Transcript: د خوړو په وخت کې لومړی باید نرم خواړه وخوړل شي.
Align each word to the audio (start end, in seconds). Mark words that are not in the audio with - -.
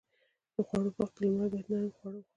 د 0.55 0.55
خوړو 0.67 0.89
په 0.95 0.99
وخت 1.03 1.13
کې 1.19 1.23
لومړی 1.25 1.49
باید 1.51 1.65
نرم 1.71 1.91
خواړه 1.97 2.19
وخوړل 2.19 2.23
شي. 2.27 2.29